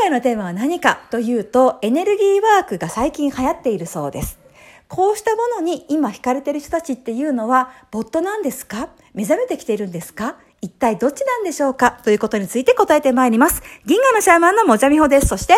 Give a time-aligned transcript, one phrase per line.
[0.00, 4.38] 回のテーマは何かというと、エネルギーワークが最近流行っているそうです。
[4.88, 8.88] こうしたものに今惹かれている人たちっていうのは、ボットなんですか？
[9.12, 10.36] 目覚めてきているんですか？
[10.62, 12.00] 一体どっちなんでしょうか？
[12.02, 13.62] ということについて答えてまいります。
[13.84, 15.28] 銀河のシャーマンのもじゃみほです。
[15.28, 15.54] そして、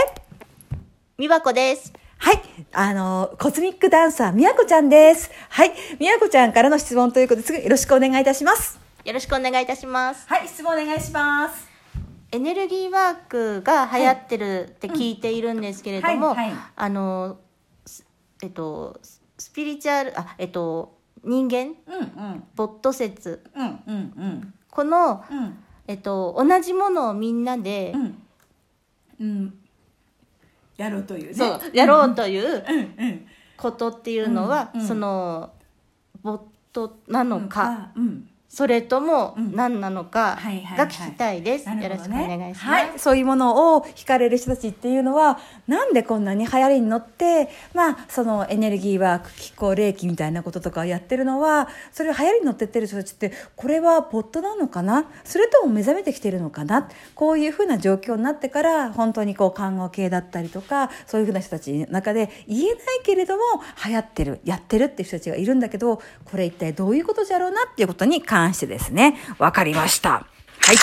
[1.19, 1.93] みわこです。
[2.19, 2.43] はい。
[2.73, 5.31] あの、コズミックダンサー、みやこちゃんです。
[5.49, 5.73] はい。
[5.99, 8.79] みやこちゃんからの質問ということですぐよろしくお願いいたします。
[9.05, 10.27] よろしくお願いいたします。
[10.29, 11.72] はい、質問お願いします。
[12.33, 16.35] エネルギーワークが流行ってるって聞いているんですけれども、
[16.75, 17.39] あの、
[17.85, 18.07] す
[18.43, 18.99] えっと、
[19.37, 22.45] スピリチュアル、あ、えっと、人間、うんうん。
[22.57, 24.55] ボット説、うんうんうん。
[24.71, 25.59] この、うん。
[25.87, 28.23] えっと、同じものをみんなで、うん。
[29.21, 29.59] うん。
[30.79, 31.35] やろうというね。
[31.35, 33.27] そう、やろうといううんうん。
[33.59, 35.53] ことっていうのは、うんうんその、
[36.23, 36.41] ボッ
[36.73, 38.29] トなのか、うん。
[38.55, 39.57] それともうん。
[39.57, 40.39] 何なのか
[40.77, 41.69] が聞きたいです。
[41.69, 42.65] よろしくお願いします。
[42.67, 55.07] はい、そういうものを惹かれる人たちっていうのはなんでこんなに流行りに乗って、まあ、そのエネルギーワーク気候霊気みたいなこととかをやってるのはそれを流行りに乗ってってる人たちってこれはボットなのかな？
[55.25, 56.91] それとも目覚めてきてるのかな？
[57.15, 63.43] こういうふうな状況になってから本当にこう看護系だったりとかそういうふうな人たちの中で言えないけれども
[63.87, 70.11] 流行ってるやってるっていう人たちがいるんだけどこれ一体どういうことじゃろうなっていうことに関してですねわかりました。
[70.11, 70.77] はい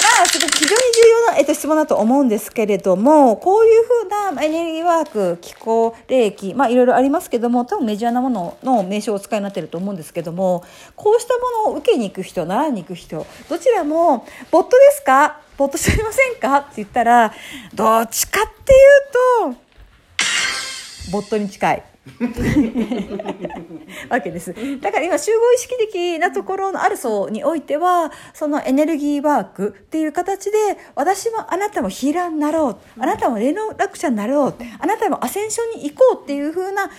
[0.00, 10.64] まあ、すごく非常に重要な、えっと、質問だと思うんですけれども、こういうふうなエネルギーワーク、気候、霊気、まあ、いろいろありますけども、多分メジャーなものの名称をお使いになってると思うんですけども、
[10.96, 15.40] こうしたものを受けに行く人、習いに行く人、どちらも、ボットですか？
[15.56, 16.58] ボット知りませんか？
[16.58, 17.32] って言ったら、
[17.74, 18.76] どっちかってい
[19.50, 21.84] うと、ボットに近い。
[24.08, 24.54] わけです。
[24.80, 30.58] だから今集合意識的なところのある層においては、そのエネルギーワークっていう形で、
[30.94, 32.76] 私もあなたもヒーラーになろう。
[33.00, 34.54] あなたも連絡者になろう。
[34.78, 36.90] あなたもアセンションに行こうっていう風な、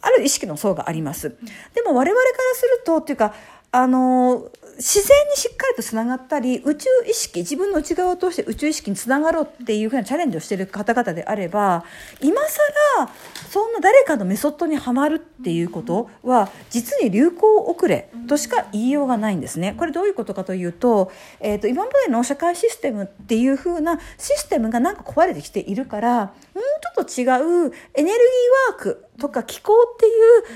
[0.00, 1.36] ある意識の層があります。
[1.74, 3.34] でも我々からすると、っていうか、
[3.72, 11.84] あの自然にしっかりとつながったり宇宙意識自分の内側を通して宇宙意識につながろうっていうふうなチャレンジをしている方々であれば
[12.20, 13.08] 今更
[13.48, 19.74] そんな誰かのメソッドにはまるっていうことは実に流行遅れとしか言いようがないんですね。
[19.78, 21.10] これどういうことかというと,、
[21.40, 27.24] えー、と今までの社会システムっていうふうなシステムがなんか壊れてきているからもうちょっと違
[27.66, 30.10] うエネルギーワークとか気候ってい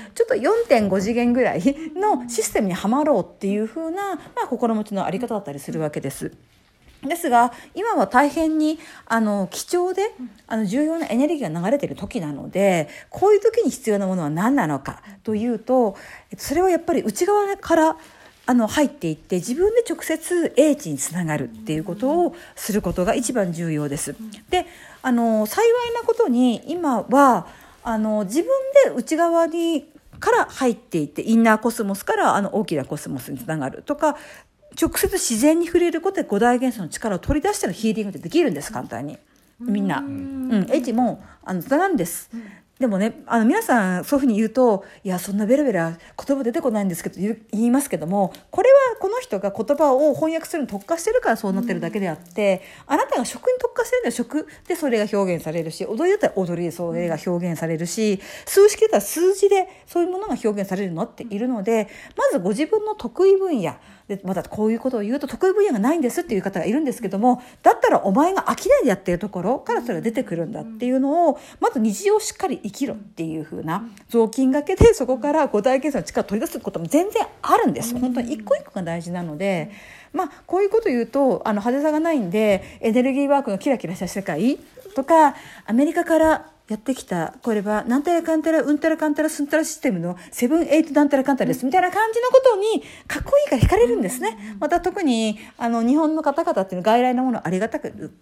[0.09, 1.61] うちょっと4.5次元ぐらい
[1.95, 6.31] のシステムにはまろうっていう風な、まあ、心持ちのあり方だったりするわけです。
[7.07, 10.13] ですが今は大変にあの貴重で
[10.47, 15.95] あの重要なエネルギーが流れている時なのでこういう時に必要なものは何なのかというと
[16.37, 17.97] それはやっぱり内側から
[18.45, 24.15] あの入っていって自分で直接英知につながるっていうことをすることが一番重要です。
[24.49, 24.65] で
[25.01, 27.47] あの幸いなことに今は
[27.83, 28.49] あの自分
[28.85, 29.85] で内側に
[30.19, 34.17] から入っていってインナーコスモスからあの大きなコスモスにつながるとか
[34.79, 39.17] 直接自然に触れることで五大元素の力を取り出してのヒーリングってできるんです簡単に
[39.59, 39.99] みんな。
[39.99, 42.29] うん、エイジもあのつながるんです。
[42.81, 45.97] でもねあの皆さんそういうふうに言うと「いやそんなベラベラ
[46.27, 61.87] 言葉出てこないんですけど」言いますけどもこれはこの人が言葉を翻訳するに特化してるからそうなってるだけであって、あなたが食に特化してるのは食でそれが表現されるし踊りだったら踊りでそれが表現されるし数式だったら数字でそういうものが表現されるのっているので
[62.17, 63.75] まずご自分の得意分野
[64.07, 79.71] でまたこういうことを言うと得意分野がないんですっていう方がいるんですけどもだったらお前が飽きないでやってるところからそれが出てくるんだっていうのをまず日常をしっかり生きろっていう風な雑巾がけでそこから五大元素の力を取り出すことも全然あるんです本当に一個一個が大事なので。
[80.13, 84.59] まあ、こういうこと言うとあの派手さがないんでエネルギーワークのキラキラした世界
[84.93, 94.57] とかアメリカからやってきたこれはなんたらかんたらうんたらかんたらすんたらシステムのセブンエイトなんたらかんたらですみたいな感じのことにかっこいいから惹かれるんですね。
[94.59, 98.13] また特にあの日本の方々っていうの外来のものありがたく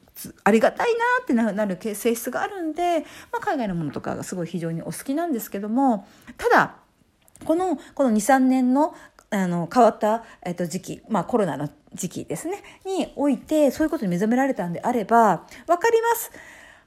[0.44, 3.02] ありがたいなってななる性質があるんで、
[3.32, 6.08] まあ、海外のものとかがすごい非常にお好きなんですけども
[6.38, 6.76] ただ
[7.46, 8.96] このこの23年の
[9.32, 16.32] あの変わった、えっと、時期、まあ、コロナの時期ですねにおいてそういうことに目覚められたんであれば分かります。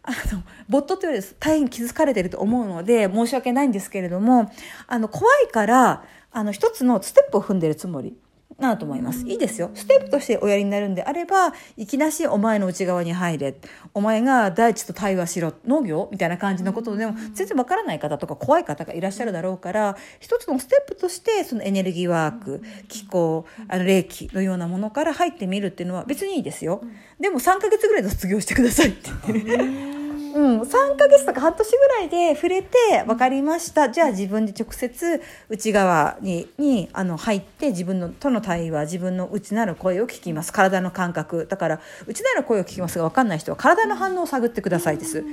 [0.02, 4.50] あのボットというより大変気づかれてると思うので申し訳ないんですけれども
[4.88, 8.16] あの怖いからあの一つのステップを踏んでるつもり。
[8.58, 9.26] なると思います。
[9.26, 9.70] いいですよ。
[9.75, 13.54] ステップとしておやりになるんであれば、いきなしお前の内側に入れ。
[13.94, 15.52] お前が大地と対話しろ。
[15.66, 26.82] 農業みたいな感じのことでも、全然わからない方とか怖い方がいらっしゃるだろうから、一つのステップとして、そのエネルギーワーク、気候、あの、霊気のようなものから入ってみるっていうのは別にいいですよ。
[27.20, 30.01] でも3ヶ月ぐらいで卒業してくださいって。
[30.34, 32.76] うん、3ヶ月とか半年ぐらいで触れて
[33.06, 33.90] 分かりました。
[33.90, 40.52] じゃあ自分で直接内側ににあの入って自分のとの対話自分の内なる声を聞きます。
[40.52, 41.46] 体の感覚。
[41.46, 45.25] だから内なる声を聞きますが分かんない人は体の反応を探ってくださいです。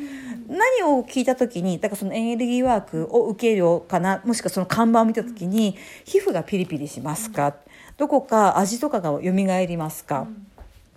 [0.47, 7.55] 何を聞いた時にだからそのエネルギーワークを受けようかなもしくはその看板を見た時に皮膚がピリピリしますか？
[7.97, 10.25] どこか味とかが蘇りますか、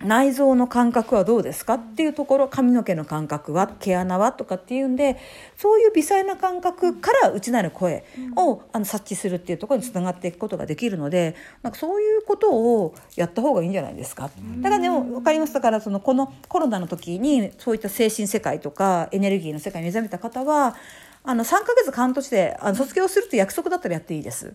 [0.03, 5.17] 内臓の感覚はどうですかっていうところ髪の毛の感覚は毛穴はとかっていうんで
[5.57, 8.03] そういう微細な感覚から内なる声
[8.35, 14.29] をあの察知するっていうところにつながっていくことができるのでなんかそういうことをやった方がいいんじゃないですか。
[14.57, 15.53] だからでも分かります。
[15.53, 20.75] だからそのこのコロナの時にそういった精神世界とかエネルギーの世界に目覚めた方は
[21.25, 24.53] あの3ヶ月半年であの卒業するって約束だったらやっていいです。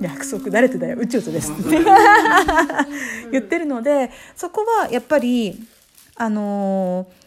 [0.00, 0.50] 約束。
[0.50, 0.98] 誰とだよ。
[0.98, 1.52] 宇宙とです。
[1.52, 1.62] って
[3.32, 5.58] 言ってるのでそこはやっぱり
[6.16, 7.24] あのー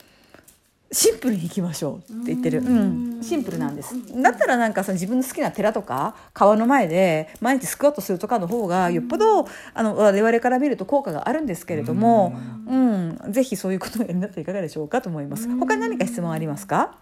[0.92, 3.94] シンプルにいきましょうって言ってる、うん、シンプルなんです。
[4.22, 12.38] だったらなんかその自分の好きな寺とか川の前で毎日スクワットするとかの方がよっぽどあの我々から見ると効果があるんですけれども、
[12.68, 15.50] うん、ぜひそういうことをやりになっていかがでしょうかと思います。
[15.58, 16.98] 他に何か質問ありますか？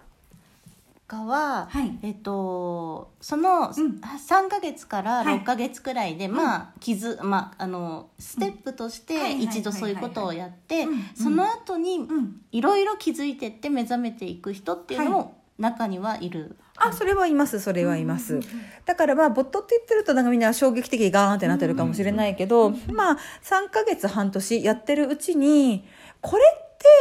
[1.08, 1.98] かは、はい。
[2.02, 3.72] えっとそのん。
[3.72, 5.40] 3ヶ月からはい。
[5.42, 9.58] 6ヶ月くらいで、まあ傷まああのステップとしてはいはいはいはい。
[9.60, 11.04] 一度そういうことをやってうん。
[11.16, 12.42] その後にん。
[12.52, 16.58] いろいろ気づいてって目覚めていく人っていうのも中にはいる。
[16.78, 18.42] あ、それはいます、それはいます。
[18.86, 25.88] だからまあ、ボットって言ってると、なんかみんな衝撃的にガーンってなってるかもしれないけど、まあ、3ヶ月半年やってるうちに、
[26.20, 26.44] これ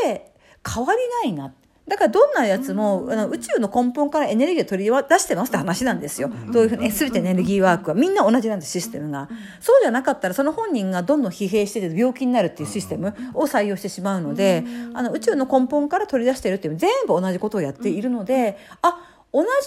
[0.06, 0.33] って
[0.69, 1.53] 変わりないな。
[1.86, 6.31] だからどんなやつも、あの宇宙の根本からエネルギーを取り出してますって話なんですよ。
[6.50, 7.94] どういうふうに、すべてエネルギーワークは。
[7.94, 9.28] みんな同じなんです、システムが。
[9.60, 14.64] そうじゃなかったら、その本人がどんどん疲弊してて病気になるっていうシステムを採用してしまうので、
[14.94, 18.96] あの宇宙の根本から取り出してるっていう全部同じことをやっているので、あ、
[19.32, 19.58] 同じだな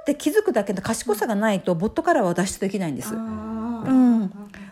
[0.00, 3.14] って気づくだけの賢さがないとボットからは脱出できないんです。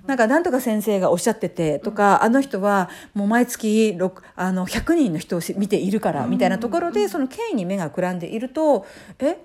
[0.02, 8.86] うん、なんかなんとか先生がおっしゃっててとか、あの人はもう毎月6あの100人の人をし見ているからみたいなところでその権威に目がくらんでいると
[9.18, 9.38] え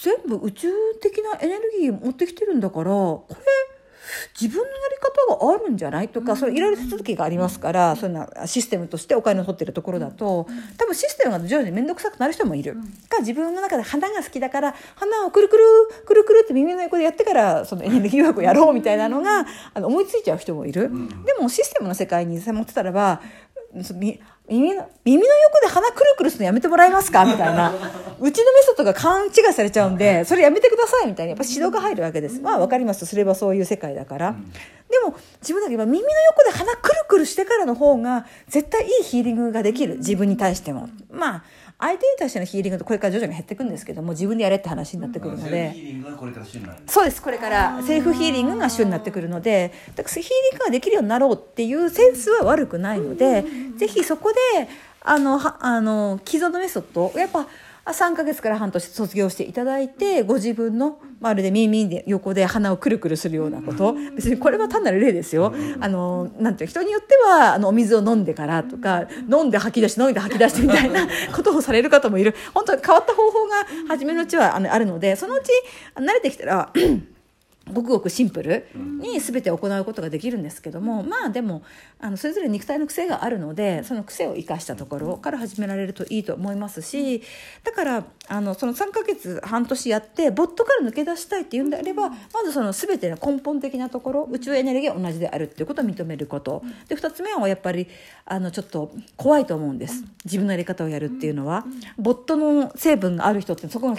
[0.00, 0.68] 全部宇宙
[1.00, 3.36] 的なエネルギー持ってきてるんだからこれ
[4.40, 4.96] 自分のやり
[5.38, 6.08] 方があるんじゃない？
[6.08, 10.46] とか、それいろいろ手続きがありますから、そんなシステムとしてお金を取ってるところだと、
[10.78, 12.74] 多分システムが徐々に面倒くさくなる人もいる。
[13.08, 15.64] か自分の中で花が好きだから、花をくるくる、
[16.06, 20.90] くるくるって耳の横でやってから、そのエネルギーワークをやろうみたいなのが、あの思いついちゃう人もいる。
[21.24, 23.20] でもシステムの世界に持ってたらば、
[23.82, 27.24] そみ耳の耳の横で鼻くるくるするのやめてもらえますか？
[27.24, 27.70] みたいな。
[27.70, 31.30] うちのメソッドが勘違いされちゃうんで、それやめてくださいみたいな。
[31.30, 32.40] やっぱ指導が入るわけです。
[32.40, 33.06] まあわかります。
[33.06, 34.36] すればそういう世界だから。
[34.90, 39.96] でも自分だけ今耳の横で鼻くるくるしてからの方が絶対いいヒーリングができる。
[39.96, 40.90] 自分に対しても。
[41.10, 41.44] まあ、
[41.78, 45.74] 相手に対してのヒーリングとこれから徐々に減っていくんですけども、自分でやれって話になってくるので。
[46.86, 50.22] そうですこれからセーフヒーリングが主になってくるのでだからヒー
[50.52, 53.44] リングができるようになろうっていうセンスは悪くないので
[53.76, 54.68] ぜひそこで
[55.00, 57.46] あのあの既存のメソッドやっぱ
[57.86, 63.94] 3ヶ月から半年卒業していただいてご自分のまるで耳で横で鼻をくるくるするようなこと。
[64.14, 65.54] 別にこれは単なる例ですよ。
[65.80, 72.34] あのなんていう人によってはあのお水を飲んでからとか飲んで吐き出して飲んで吐き出してみたいな ことをされる方もいる。
[72.52, 75.50] 本当に変わった方法が初めのうちはあのあるのでそのうち
[75.96, 76.72] 慣れてきたら
[77.72, 81.62] ごくごくシンプルに全て行うことができるんですけども、まあでも
[81.98, 87.22] あのそれぞれ肉体の癖があるのでその癖を生かしたところから始められるといいと思いますし
[87.62, 97.88] だからあのその3ヶ月半年やってボットから抜け出したいっていうんであればまずその全ての根本的なところ宇宙エネルギーが同じであるっていうことを認めることで2つ目はやっぱり
[98.26, 100.04] あのちょっと怖いと思うんです。
[100.24, 101.64] 自分のやり方をやるっていうのは。
[101.98, 103.98] ボットの成分がある人ってそこが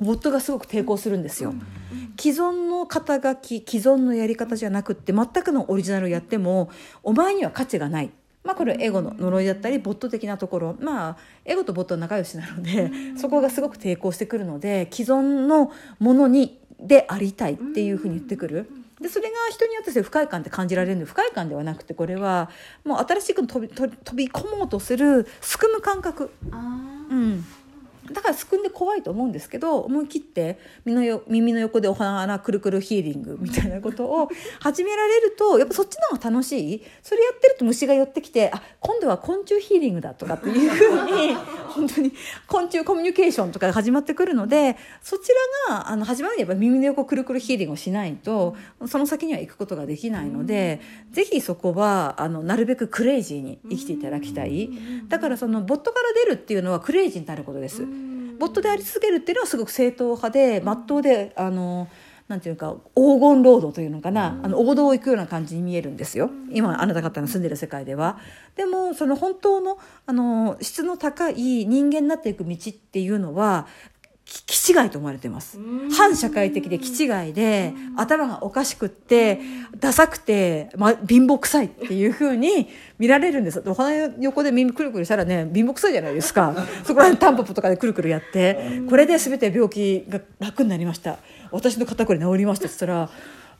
[0.00, 1.54] ボットがすごく抵抗するんですよ。
[2.18, 6.70] 既存の肩書き既存のやり方じゃなくって全くのオリジナルをやっても
[7.02, 8.10] お前には価値がない。
[8.44, 10.76] まあこれエゴの呪いだったりボット的なところ。
[10.80, 18.68] まあエゴとボットは仲良しなのでそこがすごく抵抗してくるので既存のものにでありたいっていうふうに言ってくる。
[19.00, 22.50] でそれが人によって不快感って感じられるんで不快感ではなくてこれは
[22.84, 26.56] もう新しく飛び飛び飛び込もうとするすくむ感覚、あ
[27.10, 27.44] うん、
[28.10, 34.28] だからすくんで怖いと思うんですけど思い切って耳のよ耳の横でお花くるくるヒーリングみたいなことを
[34.60, 41.34] 始められるとやっぱそっちの方が楽しいそれやってると虫が寄ってきてあ今度は昆虫ヒーリングだとかっていうふうに
[41.72, 42.12] 本当に
[42.48, 45.30] 昆虫コミュニケーションとかが始まってくるのでそち
[45.68, 48.56] らがあの始まるにやっぱ耳の横くるくるヒーリングをしないと
[48.86, 50.80] その先には行くことができないので、
[51.12, 54.70] ぜひそこはあのなるべくクレイジーに生きていただきたい。
[55.08, 57.86] だからそのボットから出るっていうのはクレイジーになることです。
[58.38, 61.88] ボットであり続けるっていうのはすごく正統派で真っ当であの
[62.28, 66.30] なんていうか黄金ロードというのかな、あの王道を行くような感じに見えるんですよ。
[66.50, 68.18] 今あなた方の住んでる世界では。
[68.56, 73.66] でもその本当のあの質の高い人間になっていく道っていうのは
[74.46, 75.58] 気違いと思われてます。
[75.96, 79.40] 反社会的で気違いで、頭がおかしくって、
[79.78, 83.62] ダサくて、ま、貧乏臭いっていうふうに見られるんです。
[83.66, 86.54] お花横で耳くるくるしたらね、貧乏臭いじゃないですか。
[86.84, 91.18] そこら辺タンポポとかでくるくるやって、これで全て病気が楽になりました。
[91.50, 93.10] 私の肩こり治りましたって言ったら、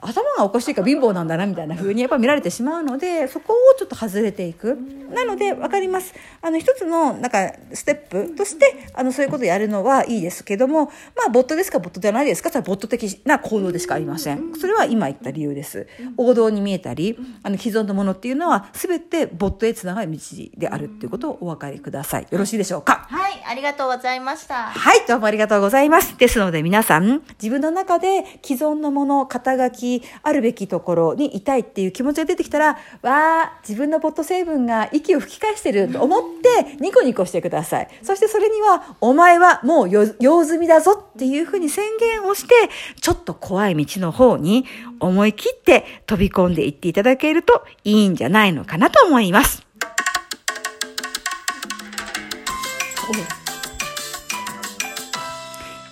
[0.03, 4.77] 頭がおかしいから貧乏なんだなみたいな風にやっぱ見られてしまうのでそこをちょっと外れていく。
[5.13, 6.15] なので分かります。
[6.41, 10.91] あの一つのなんかステップとしてあのそういうことをやるのはいいですけどもま
[11.27, 12.49] あボットですかボットじゃないですか。
[12.49, 14.55] それはボット的な行動でしかありません。
[14.55, 15.87] それは今言った理由です。
[16.17, 20.19] 王道に見えたりあの既存のものっていうのは全てボットへつながる道
[20.57, 22.27] であるっていうことをお分かりください。
[22.31, 23.07] よろしいでしょうか？
[23.11, 24.55] はいありがとうございました。
[24.55, 26.17] はいどうもありがとうございます。
[26.17, 29.71] ですので皆さん自分の中で既存のもの肩書
[30.01, 37.89] きあるべきところにいたいっていう気持ちが出てきたら、わあ、自分のポット成分が息を吹き返してると思ってニコニコしてください。
[38.03, 42.55] そしてそれには、お前はもう用済みだぞっていうふうに宣言をして、
[43.01, 44.67] ちょっと怖い道の方に
[45.01, 49.63] 思い切って飛び込んでいっていただけるといいんじゃないのかなと思います。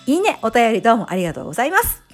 [0.06, 2.09] いいね、お便りどうもありがとうございます。